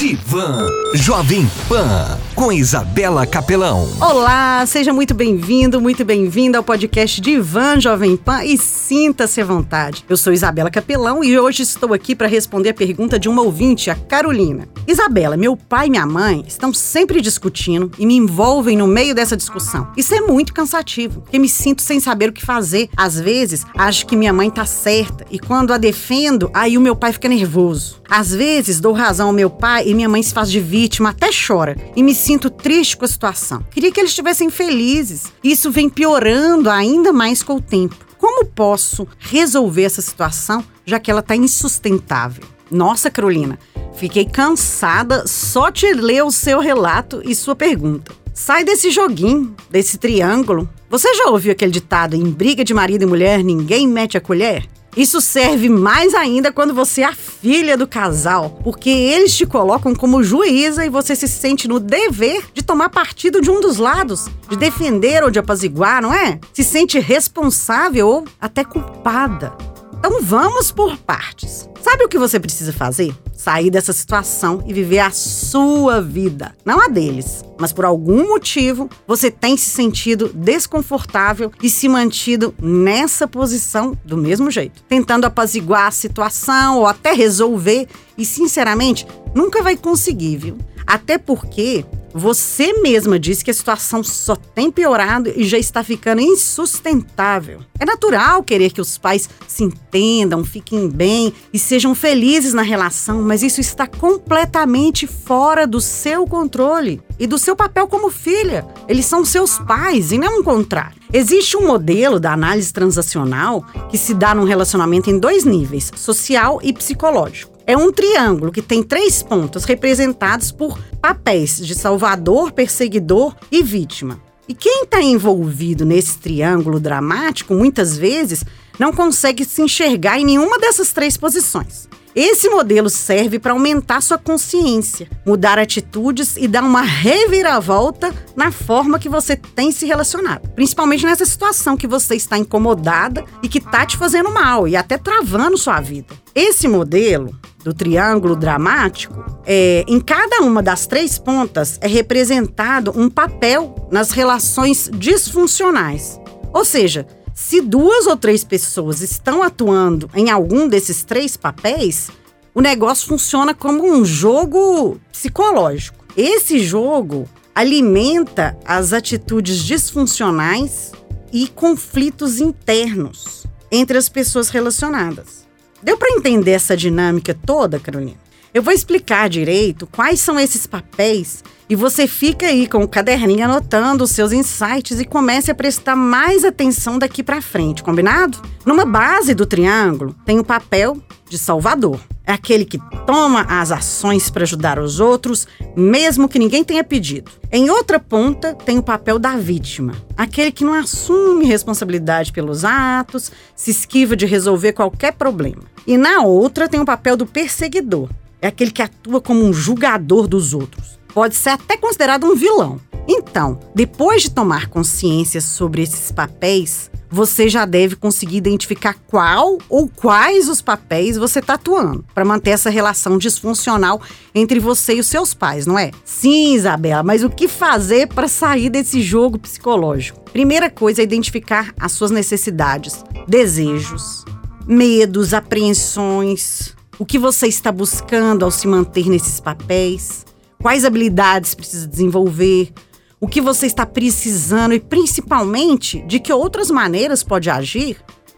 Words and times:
Divan. 0.00 0.64
Jovem 0.94 1.46
Pan 1.68 2.16
com 2.40 2.50
Isabela 2.50 3.26
Capelão. 3.26 3.86
Olá, 4.00 4.64
seja 4.64 4.94
muito 4.94 5.12
bem-vindo, 5.12 5.78
muito 5.78 6.06
bem-vinda 6.06 6.56
ao 6.56 6.64
podcast 6.64 7.20
Divan 7.20 7.78
Jovem 7.78 8.16
Pan 8.16 8.42
e 8.42 8.56
sinta-se 8.56 9.42
à 9.42 9.44
vontade. 9.44 10.06
Eu 10.08 10.16
sou 10.16 10.32
Isabela 10.32 10.70
Capelão 10.70 11.22
e 11.22 11.38
hoje 11.38 11.62
estou 11.62 11.92
aqui 11.92 12.14
para 12.14 12.26
responder 12.26 12.70
a 12.70 12.74
pergunta 12.74 13.18
de 13.18 13.28
uma 13.28 13.42
ouvinte, 13.42 13.90
a 13.90 13.94
Carolina. 13.94 14.66
Isabela, 14.88 15.36
meu 15.36 15.54
pai 15.54 15.88
e 15.88 15.90
minha 15.90 16.06
mãe 16.06 16.42
estão 16.48 16.72
sempre 16.72 17.20
discutindo 17.20 17.92
e 17.98 18.06
me 18.06 18.16
envolvem 18.16 18.74
no 18.74 18.86
meio 18.86 19.14
dessa 19.14 19.36
discussão. 19.36 19.92
Isso 19.94 20.14
é 20.14 20.22
muito 20.22 20.54
cansativo, 20.54 21.20
porque 21.20 21.38
me 21.38 21.48
sinto 21.48 21.82
sem 21.82 22.00
saber 22.00 22.30
o 22.30 22.32
que 22.32 22.42
fazer. 22.42 22.88
Às 22.96 23.20
vezes, 23.20 23.66
acho 23.76 24.06
que 24.06 24.16
minha 24.16 24.32
mãe 24.32 24.48
tá 24.48 24.64
certa 24.64 25.26
e 25.30 25.38
quando 25.38 25.74
a 25.74 25.76
defendo, 25.78 26.50
aí 26.54 26.78
o 26.78 26.80
meu 26.80 26.96
pai 26.96 27.12
fica 27.12 27.28
nervoso. 27.28 28.00
Às 28.08 28.34
vezes, 28.34 28.80
dou 28.80 28.92
razão 28.92 29.28
ao 29.28 29.32
meu 29.32 29.48
pai 29.48 29.84
e 29.86 29.94
minha 29.94 30.08
mãe 30.08 30.20
se 30.20 30.34
faz 30.34 30.50
de 30.50 30.58
vítima, 30.58 31.10
até 31.10 31.28
chora. 31.30 31.76
E 31.94 32.02
me 32.02 32.12
sinto 32.12 32.29
triste 32.38 32.96
com 32.96 33.04
a 33.04 33.08
situação. 33.08 33.64
Queria 33.70 33.90
que 33.90 33.98
eles 33.98 34.10
estivessem 34.10 34.50
felizes. 34.50 35.32
Isso 35.42 35.70
vem 35.70 35.88
piorando 35.88 36.70
ainda 36.70 37.12
mais 37.12 37.42
com 37.42 37.56
o 37.56 37.60
tempo. 37.60 37.96
Como 38.16 38.44
posso 38.44 39.08
resolver 39.18 39.84
essa 39.84 40.02
situação, 40.02 40.62
já 40.84 41.00
que 41.00 41.10
ela 41.10 41.20
está 41.20 41.34
insustentável? 41.34 42.44
Nossa, 42.70 43.10
Carolina, 43.10 43.58
fiquei 43.94 44.24
cansada 44.24 45.26
só 45.26 45.70
de 45.70 45.92
ler 45.92 46.22
o 46.22 46.30
seu 46.30 46.60
relato 46.60 47.20
e 47.24 47.34
sua 47.34 47.56
pergunta. 47.56 48.12
Sai 48.32 48.62
desse 48.62 48.90
joguinho, 48.90 49.56
desse 49.70 49.98
triângulo. 49.98 50.68
Você 50.88 51.12
já 51.14 51.30
ouviu 51.30 51.52
aquele 51.52 51.72
ditado: 51.72 52.14
em 52.14 52.30
briga 52.30 52.64
de 52.64 52.72
marido 52.72 53.02
e 53.02 53.06
mulher, 53.06 53.42
ninguém 53.42 53.88
mete 53.88 54.16
a 54.16 54.20
colher? 54.20 54.68
Isso 54.96 55.20
serve 55.20 55.68
mais 55.68 56.14
ainda 56.14 56.52
quando 56.52 56.74
você 56.74 57.02
é 57.02 57.04
a 57.04 57.14
filha 57.14 57.76
do 57.76 57.86
casal, 57.86 58.58
porque 58.64 58.90
eles 58.90 59.36
te 59.36 59.46
colocam 59.46 59.94
como 59.94 60.22
juíza 60.22 60.84
e 60.84 60.90
você 60.90 61.14
se 61.14 61.28
sente 61.28 61.68
no 61.68 61.78
dever 61.78 62.44
de 62.52 62.62
tomar 62.62 62.88
partido 62.88 63.40
de 63.40 63.50
um 63.50 63.60
dos 63.60 63.76
lados, 63.76 64.26
de 64.48 64.56
defender 64.56 65.22
ou 65.22 65.30
de 65.30 65.38
apaziguar, 65.38 66.02
não 66.02 66.12
é? 66.12 66.40
Se 66.52 66.64
sente 66.64 66.98
responsável 66.98 68.08
ou 68.08 68.24
até 68.40 68.64
culpada. 68.64 69.69
Então 70.00 70.22
vamos 70.22 70.72
por 70.72 70.96
partes. 70.96 71.68
Sabe 71.82 72.04
o 72.04 72.08
que 72.08 72.18
você 72.18 72.40
precisa 72.40 72.72
fazer? 72.72 73.14
Sair 73.34 73.70
dessa 73.70 73.92
situação 73.92 74.64
e 74.66 74.72
viver 74.72 75.00
a 75.00 75.10
sua 75.10 76.00
vida, 76.00 76.56
não 76.64 76.80
a 76.80 76.88
deles. 76.88 77.44
Mas 77.58 77.70
por 77.70 77.84
algum 77.84 78.28
motivo 78.28 78.88
você 79.06 79.30
tem 79.30 79.58
se 79.58 79.68
sentido 79.68 80.30
desconfortável 80.34 81.52
e 81.62 81.68
se 81.68 81.86
mantido 81.86 82.54
nessa 82.58 83.28
posição 83.28 83.94
do 84.02 84.16
mesmo 84.16 84.50
jeito, 84.50 84.82
tentando 84.88 85.26
apaziguar 85.26 85.88
a 85.88 85.90
situação 85.90 86.78
ou 86.78 86.86
até 86.86 87.12
resolver 87.12 87.86
e 88.16 88.24
sinceramente 88.24 89.06
nunca 89.34 89.62
vai 89.62 89.76
conseguir, 89.76 90.38
viu? 90.38 90.58
Até 90.86 91.18
porque 91.18 91.84
você 92.12 92.72
mesma 92.80 93.18
disse 93.18 93.44
que 93.44 93.50
a 93.50 93.54
situação 93.54 94.02
só 94.02 94.34
tem 94.34 94.70
piorado 94.70 95.32
e 95.34 95.44
já 95.44 95.58
está 95.58 95.84
ficando 95.84 96.20
insustentável. 96.20 97.60
É 97.78 97.84
natural 97.84 98.42
querer 98.42 98.72
que 98.72 98.80
os 98.80 98.98
pais 98.98 99.28
se 99.46 99.62
entendam, 99.62 100.44
fiquem 100.44 100.88
bem 100.88 101.32
e 101.52 101.58
sejam 101.58 101.94
felizes 101.94 102.52
na 102.52 102.62
relação, 102.62 103.22
mas 103.22 103.42
isso 103.42 103.60
está 103.60 103.86
completamente 103.86 105.06
fora 105.06 105.66
do 105.66 105.80
seu 105.80 106.26
controle 106.26 107.00
e 107.18 107.26
do 107.26 107.38
seu 107.38 107.54
papel 107.54 107.86
como 107.86 108.10
filha. 108.10 108.66
Eles 108.88 109.06
são 109.06 109.24
seus 109.24 109.58
pais 109.58 110.10
e 110.10 110.18
não 110.18 110.40
o 110.40 110.44
contrário. 110.44 111.00
Existe 111.12 111.56
um 111.56 111.66
modelo 111.66 112.18
da 112.18 112.32
análise 112.32 112.72
transacional 112.72 113.64
que 113.88 113.98
se 113.98 114.14
dá 114.14 114.34
num 114.34 114.44
relacionamento 114.44 115.10
em 115.10 115.18
dois 115.18 115.44
níveis, 115.44 115.92
social 115.96 116.60
e 116.62 116.72
psicológico. 116.72 117.59
É 117.70 117.76
um 117.76 117.92
triângulo 117.92 118.50
que 118.50 118.62
tem 118.62 118.82
três 118.82 119.22
pontos 119.22 119.64
representados 119.64 120.50
por 120.50 120.76
papéis 121.00 121.56
de 121.64 121.72
salvador, 121.72 122.50
perseguidor 122.50 123.36
e 123.48 123.62
vítima. 123.62 124.20
E 124.48 124.54
quem 124.54 124.82
está 124.82 125.00
envolvido 125.00 125.84
nesse 125.84 126.18
triângulo 126.18 126.80
dramático, 126.80 127.54
muitas 127.54 127.96
vezes, 127.96 128.44
não 128.76 128.92
consegue 128.92 129.44
se 129.44 129.62
enxergar 129.62 130.18
em 130.18 130.24
nenhuma 130.24 130.58
dessas 130.58 130.92
três 130.92 131.16
posições. 131.16 131.88
Esse 132.12 132.48
modelo 132.48 132.90
serve 132.90 133.38
para 133.38 133.52
aumentar 133.52 134.00
sua 134.00 134.18
consciência, 134.18 135.08
mudar 135.24 135.56
atitudes 135.56 136.36
e 136.36 136.48
dar 136.48 136.64
uma 136.64 136.82
reviravolta 136.82 138.12
na 138.34 138.50
forma 138.50 138.98
que 138.98 139.08
você 139.08 139.36
tem 139.36 139.70
se 139.70 139.86
relacionado. 139.86 140.48
Principalmente 140.56 141.06
nessa 141.06 141.24
situação 141.24 141.76
que 141.76 141.86
você 141.86 142.16
está 142.16 142.36
incomodada 142.36 143.24
e 143.44 143.48
que 143.48 143.58
está 143.58 143.86
te 143.86 143.96
fazendo 143.96 144.32
mal 144.32 144.66
e 144.66 144.74
até 144.74 144.98
travando 144.98 145.56
sua 145.56 145.80
vida. 145.80 146.12
Esse 146.34 146.66
modelo 146.66 147.32
do 147.64 147.74
triângulo 147.74 148.34
dramático, 148.34 149.24
é, 149.46 149.84
em 149.86 150.00
cada 150.00 150.40
uma 150.42 150.62
das 150.62 150.86
três 150.86 151.18
pontas 151.18 151.78
é 151.80 151.86
representado 151.86 152.92
um 152.96 153.08
papel 153.08 153.88
nas 153.90 154.10
relações 154.10 154.90
disfuncionais. 154.92 156.20
Ou 156.52 156.64
seja, 156.64 157.06
se 157.34 157.60
duas 157.60 158.06
ou 158.06 158.16
três 158.16 158.44
pessoas 158.44 159.00
estão 159.00 159.42
atuando 159.42 160.10
em 160.14 160.30
algum 160.30 160.68
desses 160.68 161.04
três 161.04 161.36
papéis, 161.36 162.10
o 162.54 162.60
negócio 162.60 163.08
funciona 163.08 163.54
como 163.54 163.84
um 163.84 164.04
jogo 164.04 165.00
psicológico. 165.12 166.04
Esse 166.16 166.58
jogo 166.58 167.28
alimenta 167.54 168.58
as 168.64 168.92
atitudes 168.92 169.58
disfuncionais 169.58 170.92
e 171.32 171.46
conflitos 171.46 172.40
internos 172.40 173.46
entre 173.70 173.96
as 173.96 174.08
pessoas 174.08 174.48
relacionadas. 174.48 175.39
Deu 175.82 175.96
para 175.96 176.10
entender 176.12 176.52
essa 176.52 176.76
dinâmica 176.76 177.34
toda, 177.34 177.78
Carolina? 177.78 178.29
Eu 178.52 178.64
vou 178.64 178.72
explicar 178.72 179.28
direito 179.28 179.86
quais 179.86 180.18
são 180.18 180.38
esses 180.38 180.66
papéis 180.66 181.44
e 181.68 181.76
você 181.76 182.08
fica 182.08 182.46
aí 182.46 182.66
com 182.66 182.82
o 182.82 182.88
caderninho 182.88 183.44
anotando 183.44 184.02
os 184.02 184.10
seus 184.10 184.32
insights 184.32 184.98
e 184.98 185.04
comece 185.04 185.52
a 185.52 185.54
prestar 185.54 185.94
mais 185.94 186.44
atenção 186.44 186.98
daqui 186.98 187.22
para 187.22 187.40
frente, 187.40 187.80
combinado? 187.80 188.42
Numa 188.66 188.84
base 188.84 189.34
do 189.34 189.46
triângulo 189.46 190.16
tem 190.26 190.40
o 190.40 190.44
papel 190.44 191.00
de 191.28 191.38
salvador. 191.38 192.00
É 192.26 192.32
aquele 192.32 192.64
que 192.64 192.78
toma 193.06 193.42
as 193.42 193.70
ações 193.70 194.28
para 194.30 194.42
ajudar 194.42 194.80
os 194.80 194.98
outros, 194.98 195.46
mesmo 195.76 196.28
que 196.28 196.38
ninguém 196.38 196.64
tenha 196.64 196.82
pedido. 196.82 197.30
Em 197.52 197.70
outra 197.70 198.00
ponta 198.00 198.52
tem 198.52 198.78
o 198.78 198.82
papel 198.82 199.18
da 199.18 199.36
vítima, 199.36 199.94
aquele 200.16 200.50
que 200.50 200.64
não 200.64 200.74
assume 200.74 201.44
responsabilidade 201.44 202.32
pelos 202.32 202.64
atos, 202.64 203.30
se 203.54 203.70
esquiva 203.70 204.16
de 204.16 204.26
resolver 204.26 204.72
qualquer 204.72 205.12
problema. 205.12 205.62
E 205.86 205.96
na 205.96 206.22
outra 206.22 206.68
tem 206.68 206.80
o 206.80 206.84
papel 206.84 207.16
do 207.16 207.26
perseguidor, 207.26 208.08
é 208.40 208.48
aquele 208.48 208.70
que 208.70 208.82
atua 208.82 209.20
como 209.20 209.44
um 209.44 209.52
julgador 209.52 210.26
dos 210.26 210.54
outros. 210.54 210.98
Pode 211.12 211.34
ser 211.34 211.50
até 211.50 211.76
considerado 211.76 212.24
um 212.24 212.34
vilão. 212.34 212.80
Então, 213.08 213.58
depois 213.74 214.22
de 214.22 214.30
tomar 214.30 214.68
consciência 214.68 215.40
sobre 215.40 215.82
esses 215.82 216.12
papéis, 216.12 216.90
você 217.10 217.48
já 217.48 217.64
deve 217.64 217.96
conseguir 217.96 218.36
identificar 218.36 218.94
qual 219.08 219.58
ou 219.68 219.88
quais 219.88 220.48
os 220.48 220.62
papéis 220.62 221.16
você 221.16 221.40
está 221.40 221.54
atuando 221.54 222.04
para 222.14 222.24
manter 222.24 222.50
essa 222.50 222.70
relação 222.70 223.18
disfuncional 223.18 224.00
entre 224.32 224.60
você 224.60 224.94
e 224.94 225.00
os 225.00 225.08
seus 225.08 225.34
pais, 225.34 225.66
não 225.66 225.76
é? 225.76 225.90
Sim, 226.04 226.54
Isabela, 226.54 227.02
mas 227.02 227.24
o 227.24 227.30
que 227.30 227.48
fazer 227.48 228.06
para 228.06 228.28
sair 228.28 228.70
desse 228.70 229.02
jogo 229.02 229.38
psicológico? 229.38 230.20
Primeira 230.30 230.70
coisa 230.70 231.00
é 231.00 231.04
identificar 231.04 231.74
as 231.80 231.90
suas 231.90 232.12
necessidades, 232.12 233.04
desejos, 233.26 234.24
medos, 234.64 235.34
apreensões, 235.34 236.76
o 237.00 237.06
que 237.06 237.18
você 237.18 237.46
está 237.46 237.72
buscando 237.72 238.44
ao 238.44 238.50
se 238.50 238.68
manter 238.68 239.08
nesses 239.08 239.40
papéis, 239.40 240.26
quais 240.62 240.84
habilidades 240.84 241.54
precisa 241.54 241.88
desenvolver, 241.88 242.74
o 243.18 243.26
que 243.26 243.40
você 243.40 243.64
está 243.64 243.86
precisando 243.86 244.74
e 244.74 244.80
principalmente 244.80 246.02
de 246.02 246.20
que 246.20 246.30
outras 246.30 246.70
maneiras 246.70 247.22
pode 247.22 247.48
agir? 247.48 247.96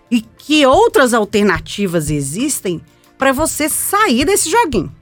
E 0.09 0.21
que 0.21 0.65
outras 0.65 1.12
alternativas 1.12 2.09
existem 2.09 2.81
para 3.19 3.33
você 3.33 3.69
sair 3.69 4.25
desse 4.25 4.49
joguinho. 4.49 4.94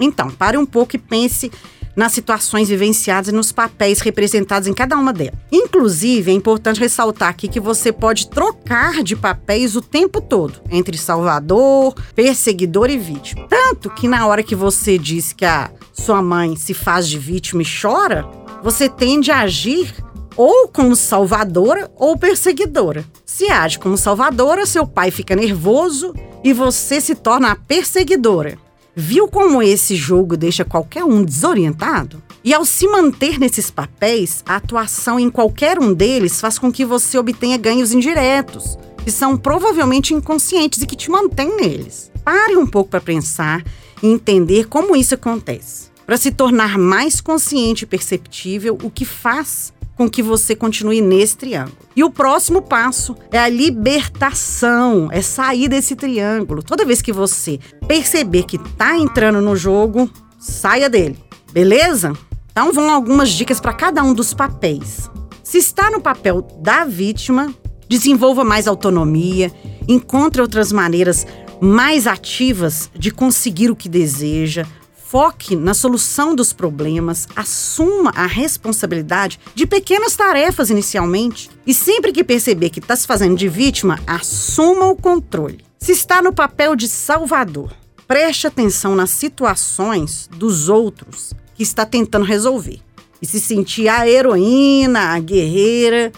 Então, 0.00 0.30
pare 0.30 0.56
um 0.56 0.64
pouco 0.64 0.96
e 0.96 0.98
pense 0.98 1.52
nas 1.96 2.12
situações 2.12 2.68
vivenciadas 2.68 3.28
e 3.28 3.32
nos 3.32 3.52
papéis 3.52 4.00
representados 4.00 4.68
em 4.68 4.74
cada 4.74 4.96
uma 4.96 5.12
delas. 5.12 5.34
Inclusive, 5.52 6.30
é 6.30 6.34
importante 6.34 6.80
ressaltar 6.80 7.28
aqui 7.28 7.48
que 7.48 7.60
você 7.60 7.92
pode 7.92 8.28
trocar 8.28 9.02
de 9.02 9.16
papéis 9.16 9.76
o 9.76 9.82
tempo 9.82 10.20
todo 10.20 10.60
entre 10.70 10.96
salvador, 10.96 11.94
perseguidor 12.14 12.90
e 12.90 12.98
vítima. 12.98 13.46
Tanto 13.48 13.90
que 13.90 14.08
na 14.08 14.26
hora 14.26 14.42
que 14.42 14.54
você 14.54 14.98
diz 14.98 15.32
que 15.32 15.44
a 15.44 15.70
sua 15.92 16.22
mãe 16.22 16.56
se 16.56 16.74
faz 16.74 17.08
de 17.08 17.18
vítima 17.18 17.62
e 17.62 17.66
chora, 17.66 18.26
você 18.62 18.88
tende 18.88 19.30
a 19.30 19.40
agir 19.40 19.94
ou 20.36 20.68
como 20.68 20.96
salvadora 20.96 21.90
ou 21.96 22.16
perseguidora. 22.18 23.04
Se 23.24 23.50
age 23.50 23.78
como 23.78 23.96
salvadora, 23.96 24.66
seu 24.66 24.86
pai 24.86 25.10
fica 25.10 25.36
nervoso 25.36 26.14
e 26.42 26.52
você 26.52 27.00
se 27.00 27.14
torna 27.14 27.52
a 27.52 27.56
perseguidora. 27.56 28.58
Viu 28.96 29.26
como 29.26 29.60
esse 29.60 29.96
jogo 29.96 30.36
deixa 30.36 30.64
qualquer 30.64 31.02
um 31.02 31.24
desorientado? 31.24 32.22
E 32.44 32.54
ao 32.54 32.64
se 32.64 32.86
manter 32.86 33.40
nesses 33.40 33.68
papéis, 33.68 34.44
a 34.46 34.54
atuação 34.56 35.18
em 35.18 35.28
qualquer 35.28 35.80
um 35.80 35.92
deles 35.92 36.40
faz 36.40 36.60
com 36.60 36.70
que 36.70 36.84
você 36.84 37.18
obtenha 37.18 37.56
ganhos 37.56 37.92
indiretos, 37.92 38.78
que 39.02 39.10
são 39.10 39.36
provavelmente 39.36 40.14
inconscientes 40.14 40.80
e 40.80 40.86
que 40.86 40.94
te 40.94 41.10
mantêm 41.10 41.56
neles. 41.56 42.12
Pare 42.22 42.56
um 42.56 42.66
pouco 42.66 42.90
para 42.90 43.00
pensar 43.00 43.64
e 44.00 44.06
entender 44.06 44.68
como 44.68 44.94
isso 44.94 45.14
acontece. 45.14 45.92
para 46.06 46.18
se 46.18 46.30
tornar 46.30 46.76
mais 46.76 47.18
consciente 47.18 47.84
e 47.84 47.86
perceptível, 47.86 48.76
o 48.82 48.90
que 48.90 49.06
faz 49.06 49.72
com 49.96 50.08
que 50.08 50.22
você 50.22 50.54
continue 50.56 51.00
nesse 51.00 51.36
triângulo. 51.36 51.76
E 51.94 52.02
o 52.02 52.10
próximo 52.10 52.62
passo 52.62 53.16
é 53.30 53.38
a 53.38 53.48
libertação, 53.48 55.08
é 55.12 55.22
sair 55.22 55.68
desse 55.68 55.94
triângulo. 55.94 56.62
Toda 56.62 56.84
vez 56.84 57.00
que 57.00 57.12
você 57.12 57.60
perceber 57.86 58.44
que 58.44 58.56
está 58.56 58.96
entrando 58.96 59.40
no 59.40 59.54
jogo, 59.56 60.10
saia 60.38 60.90
dele. 60.90 61.18
Beleza? 61.52 62.12
Então 62.50 62.72
vão 62.72 62.90
algumas 62.90 63.30
dicas 63.30 63.60
para 63.60 63.72
cada 63.72 64.02
um 64.02 64.12
dos 64.12 64.34
papéis. 64.34 65.10
Se 65.42 65.58
está 65.58 65.90
no 65.90 66.00
papel 66.00 66.42
da 66.60 66.84
vítima, 66.84 67.52
desenvolva 67.88 68.44
mais 68.44 68.66
autonomia, 68.66 69.52
encontre 69.86 70.40
outras 70.40 70.72
maneiras 70.72 71.26
mais 71.60 72.06
ativas 72.06 72.90
de 72.94 73.10
conseguir 73.10 73.70
o 73.70 73.76
que 73.76 73.88
deseja, 73.88 74.66
foque 75.14 75.54
na 75.54 75.74
solução 75.74 76.34
dos 76.34 76.52
problemas, 76.52 77.28
assuma 77.36 78.10
a 78.16 78.26
responsabilidade 78.26 79.38
de 79.54 79.64
pequenas 79.64 80.16
tarefas 80.16 80.70
inicialmente 80.70 81.48
e 81.64 81.72
sempre 81.72 82.10
que 82.10 82.24
perceber 82.24 82.68
que 82.68 82.80
está 82.80 82.96
se 82.96 83.06
fazendo 83.06 83.36
de 83.36 83.48
vítima, 83.48 84.00
assuma 84.08 84.88
o 84.88 84.96
controle. 84.96 85.64
Se 85.78 85.92
está 85.92 86.20
no 86.20 86.32
papel 86.32 86.74
de 86.74 86.88
salvador, 86.88 87.72
preste 88.08 88.48
atenção 88.48 88.96
nas 88.96 89.10
situações 89.10 90.28
dos 90.32 90.68
outros 90.68 91.32
que 91.54 91.62
está 91.62 91.86
tentando 91.86 92.24
resolver 92.24 92.80
e 93.22 93.26
se 93.26 93.38
sentir 93.38 93.86
a 93.86 94.08
heroína, 94.08 95.14
a 95.14 95.20
guerreira, 95.20 96.10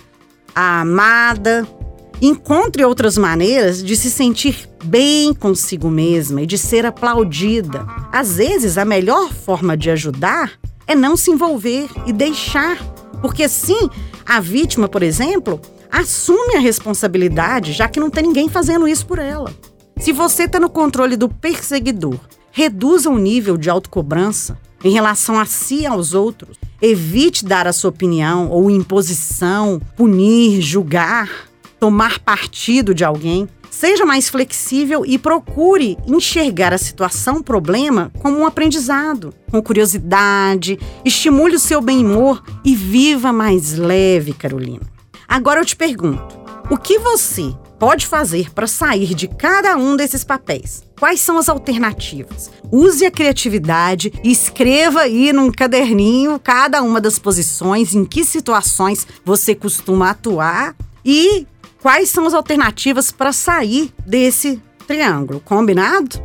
a 0.55 0.81
amada. 0.81 1.69
Encontre 2.21 2.83
outras 2.83 3.19
maneiras 3.19 3.83
de 3.83 3.95
se 3.95 4.11
sentir 4.11 4.69
bem 4.85 5.35
consigo 5.35 5.91
mesma 5.91 6.43
e 6.43 6.47
de 6.47 6.57
ser 6.57 6.87
aplaudida. 6.87 7.87
Às 8.11 8.37
vezes, 8.37 8.79
a 8.79 8.85
melhor 8.85 9.33
forma 9.33 9.77
de 9.77 9.91
ajudar 9.91 10.53
é 10.87 10.95
não 10.95 11.17
se 11.17 11.31
envolver 11.31 11.89
e 12.07 12.13
deixar, 12.13 12.79
porque 13.21 13.43
assim, 13.43 13.91
a 14.25 14.41
vítima, 14.41 14.89
por 14.89 15.03
exemplo, 15.03 15.61
assume 15.91 16.57
a 16.57 16.61
responsabilidade, 16.61 17.73
já 17.73 17.89
que 17.89 18.01
não 18.01 18.09
tem 18.09 18.23
ninguém 18.23 18.49
fazendo 18.49 18.89
isso 18.89 19.07
por 19.07 19.19
ela. 19.19 19.53
Se 19.99 20.13
você 20.13 20.45
está 20.45 20.59
no 20.59 20.71
controle 20.71 21.17
do 21.17 21.29
perseguidor, 21.29 22.19
reduza 22.51 23.11
o 23.11 23.19
nível 23.19 23.59
de 23.59 23.69
autocobrança 23.69 24.59
em 24.83 24.91
relação 24.91 25.39
a 25.39 25.45
si 25.45 25.81
e 25.81 25.87
aos 25.87 26.15
outros. 26.15 26.57
Evite 26.81 27.45
dar 27.45 27.67
a 27.67 27.73
sua 27.73 27.91
opinião 27.91 28.49
ou 28.51 28.71
imposição, 28.71 29.81
punir, 29.97 30.61
julgar, 30.61 31.29
tomar 31.79 32.19
partido 32.21 32.95
de 32.95 33.05
alguém. 33.05 33.49
Seja 33.71 34.07
mais 34.07 34.29
flexível 34.29 35.05
e 35.05 35.19
procure 35.19 35.99
enxergar 36.07 36.73
a 36.73 36.79
situação, 36.79 37.43
problema, 37.43 38.11
como 38.21 38.39
um 38.39 38.47
aprendizado, 38.47 39.35
com 39.51 39.63
curiosidade, 39.63 40.79
estimule 41.05 41.57
o 41.57 41.61
seu 41.61 41.81
bem-humor 41.81 42.43
e 42.65 42.75
viva 42.75 43.33
mais 43.33 43.77
leve, 43.77 44.33
Carolina. 44.33 44.83
Agora 45.29 45.61
eu 45.61 45.65
te 45.65 45.77
pergunto: 45.77 46.39
o 46.71 46.77
que 46.77 46.99
você 46.99 47.55
pode 47.79 48.07
fazer 48.07 48.51
para 48.53 48.67
sair 48.67 49.15
de 49.15 49.29
cada 49.29 49.77
um 49.77 49.97
desses 49.97 50.25
papéis? 50.25 50.83
Quais 50.99 51.21
são 51.21 51.37
as 51.37 51.49
alternativas? 51.49 52.51
Use 52.73 53.05
a 53.05 53.11
criatividade 53.11 54.13
e 54.25 54.33
escreva 54.33 55.03
aí 55.03 55.33
num 55.33 55.53
caderninho 55.53 56.41
cada 56.43 56.83
uma 56.83 57.01
das 57.01 57.19
posições, 57.19 57.95
em 57.95 58.05
que 58.05 58.25
situações 58.25 59.07
você 59.25 59.55
costuma 59.55 60.11
atuar 60.11 60.75
e 61.05 61.47
quais 61.87 62.11
são 62.11 62.27
as 62.27 62.35
alternativas 62.35 63.13
para 63.13 63.33
sair 63.33 63.95
desse 64.05 64.61
triângulo, 64.89 65.39
combinado? 65.39 66.21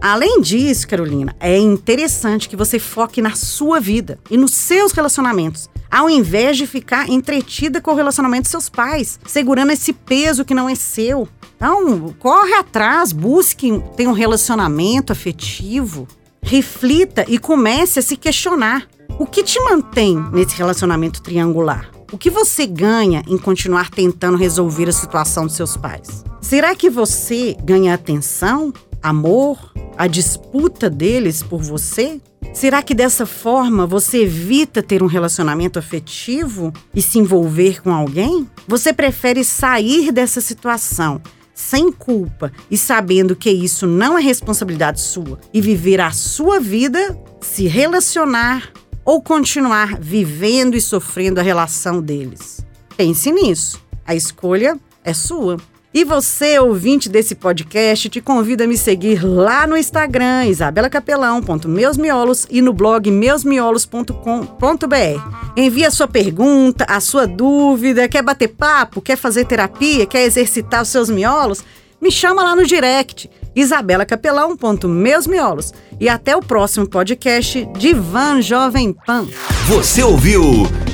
Além 0.00 0.40
disso, 0.40 0.88
Carolina, 0.88 1.36
é 1.38 1.56
interessante 1.56 2.48
que 2.48 2.56
você 2.56 2.80
foque 2.80 3.22
na 3.22 3.36
sua 3.36 3.78
vida 3.78 4.18
e 4.28 4.36
nos 4.36 4.54
seus 4.54 4.90
relacionamentos, 4.90 5.70
ao 5.88 6.10
invés 6.10 6.56
de 6.56 6.66
ficar 6.66 7.08
entretida 7.08 7.80
com 7.80 7.92
o 7.92 7.94
relacionamento 7.94 8.42
dos 8.42 8.50
seus 8.50 8.68
pais, 8.68 9.20
segurando 9.24 9.70
esse 9.70 9.92
peso 9.92 10.44
que 10.44 10.52
não 10.52 10.68
é 10.68 10.74
seu. 10.74 11.28
Então, 11.54 12.12
corre 12.18 12.54
atrás, 12.54 13.12
busque 13.12 13.80
ter 13.96 14.08
um 14.08 14.12
relacionamento 14.12 15.12
afetivo, 15.12 16.08
reflita 16.42 17.24
e 17.28 17.38
comece 17.38 18.00
a 18.00 18.02
se 18.02 18.16
questionar. 18.16 18.88
O 19.16 19.26
que 19.26 19.44
te 19.44 19.60
mantém 19.60 20.16
nesse 20.32 20.56
relacionamento 20.56 21.22
triangular? 21.22 21.93
O 22.14 22.16
que 22.16 22.30
você 22.30 22.64
ganha 22.64 23.24
em 23.26 23.36
continuar 23.36 23.90
tentando 23.90 24.36
resolver 24.36 24.88
a 24.88 24.92
situação 24.92 25.46
dos 25.46 25.56
seus 25.56 25.76
pais? 25.76 26.24
Será 26.40 26.72
que 26.76 26.88
você 26.88 27.56
ganha 27.64 27.92
atenção, 27.92 28.72
amor, 29.02 29.72
a 29.98 30.06
disputa 30.06 30.88
deles 30.88 31.42
por 31.42 31.60
você? 31.60 32.20
Será 32.52 32.84
que 32.84 32.94
dessa 32.94 33.26
forma 33.26 33.84
você 33.84 34.22
evita 34.22 34.80
ter 34.80 35.02
um 35.02 35.08
relacionamento 35.08 35.76
afetivo 35.76 36.72
e 36.94 37.02
se 37.02 37.18
envolver 37.18 37.82
com 37.82 37.92
alguém? 37.92 38.48
Você 38.68 38.92
prefere 38.92 39.42
sair 39.42 40.12
dessa 40.12 40.40
situação 40.40 41.20
sem 41.52 41.90
culpa 41.90 42.52
e 42.70 42.78
sabendo 42.78 43.34
que 43.34 43.50
isso 43.50 43.88
não 43.88 44.16
é 44.16 44.22
responsabilidade 44.22 45.00
sua 45.00 45.40
e 45.52 45.60
viver 45.60 46.00
a 46.00 46.12
sua 46.12 46.60
vida, 46.60 47.18
se 47.40 47.66
relacionar 47.66 48.72
ou 49.04 49.22
continuar 49.22 49.98
vivendo 50.00 50.76
e 50.76 50.80
sofrendo 50.80 51.40
a 51.40 51.42
relação 51.42 52.00
deles. 52.00 52.64
Pense 52.96 53.30
nisso. 53.30 53.82
A 54.06 54.14
escolha 54.14 54.78
é 55.04 55.12
sua. 55.12 55.58
E 55.96 56.02
você, 56.02 56.58
ouvinte 56.58 57.08
desse 57.08 57.36
podcast, 57.36 58.08
te 58.08 58.20
convido 58.20 58.64
a 58.64 58.66
me 58.66 58.76
seguir 58.76 59.24
lá 59.24 59.64
no 59.64 59.76
Instagram, 59.76 60.46
isabelacapelão.meusmiolos 60.46 62.48
e 62.50 62.60
no 62.60 62.72
blog 62.72 63.12
meusmiolos.com.br. 63.12 65.52
Envie 65.56 65.84
a 65.84 65.92
sua 65.92 66.08
pergunta, 66.08 66.84
a 66.88 66.98
sua 66.98 67.28
dúvida, 67.28 68.08
quer 68.08 68.24
bater 68.24 68.48
papo, 68.48 69.00
quer 69.00 69.16
fazer 69.16 69.44
terapia, 69.44 70.04
quer 70.04 70.24
exercitar 70.24 70.82
os 70.82 70.88
seus 70.88 71.08
miolos? 71.08 71.62
Me 72.00 72.10
chama 72.10 72.42
lá 72.42 72.56
no 72.56 72.66
direct 72.66 73.30
isabelacapelão.meusmiolos. 73.54 75.72
E 76.00 76.08
até 76.08 76.36
o 76.36 76.40
próximo 76.40 76.88
podcast 76.88 77.64
Divan 77.78 78.42
Jovem 78.42 78.92
Pan. 78.92 79.28
Você 79.68 80.02
ouviu 80.02 80.42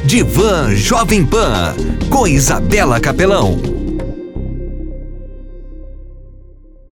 Divan 0.05 0.75
Jovem 0.75 1.25
Pan 1.25 1.75
com 2.11 2.27
Isabela 2.27 3.01
Capelão. 3.01 3.80